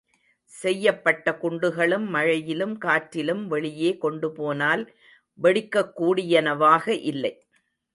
[0.53, 4.83] செய்யபட்ட குண்டுகளும் மழையிலும் காற்றிலும் வெளியே கொண்டுபோனால்
[5.39, 7.33] வெடிக்கக்கூடியனவாக இல்லை.